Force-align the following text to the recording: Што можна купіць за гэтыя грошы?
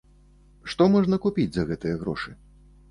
Што 0.73 0.87
можна 0.95 1.21
купіць 1.27 1.49
за 1.59 1.67
гэтыя 1.69 1.95
грошы? 2.03 2.37